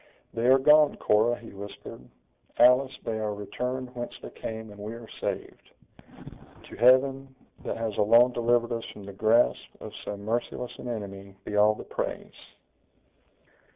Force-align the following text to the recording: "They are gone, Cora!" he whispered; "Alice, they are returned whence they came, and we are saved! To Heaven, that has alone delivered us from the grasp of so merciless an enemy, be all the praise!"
"They 0.33 0.47
are 0.47 0.57
gone, 0.57 0.95
Cora!" 0.97 1.37
he 1.37 1.53
whispered; 1.53 2.09
"Alice, 2.57 2.97
they 3.03 3.19
are 3.19 3.35
returned 3.35 3.93
whence 3.93 4.17
they 4.19 4.31
came, 4.31 4.71
and 4.71 4.79
we 4.79 4.95
are 4.95 5.07
saved! 5.07 5.69
To 6.63 6.75
Heaven, 6.75 7.35
that 7.63 7.77
has 7.77 7.95
alone 7.97 8.31
delivered 8.31 8.71
us 8.71 8.85
from 8.91 9.03
the 9.03 9.13
grasp 9.13 9.61
of 9.79 9.93
so 10.03 10.17
merciless 10.17 10.71
an 10.79 10.87
enemy, 10.87 11.35
be 11.45 11.55
all 11.55 11.75
the 11.75 11.83
praise!" 11.83 12.33